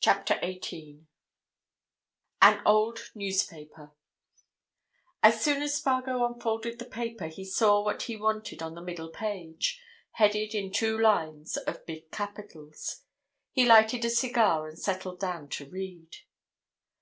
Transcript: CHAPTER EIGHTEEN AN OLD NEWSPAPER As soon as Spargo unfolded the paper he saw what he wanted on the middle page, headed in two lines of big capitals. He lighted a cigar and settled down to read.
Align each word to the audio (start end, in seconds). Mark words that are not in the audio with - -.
CHAPTER 0.00 0.38
EIGHTEEN 0.40 1.06
AN 2.40 2.62
OLD 2.64 3.10
NEWSPAPER 3.14 3.92
As 5.22 5.42
soon 5.44 5.60
as 5.60 5.74
Spargo 5.74 6.24
unfolded 6.24 6.78
the 6.78 6.86
paper 6.86 7.26
he 7.26 7.44
saw 7.44 7.84
what 7.84 8.04
he 8.04 8.16
wanted 8.16 8.62
on 8.62 8.74
the 8.74 8.80
middle 8.80 9.10
page, 9.10 9.78
headed 10.12 10.54
in 10.54 10.72
two 10.72 10.98
lines 10.98 11.58
of 11.58 11.84
big 11.84 12.10
capitals. 12.10 13.02
He 13.52 13.66
lighted 13.66 14.06
a 14.06 14.08
cigar 14.08 14.66
and 14.66 14.78
settled 14.78 15.20
down 15.20 15.48
to 15.50 15.68
read. 15.68 16.16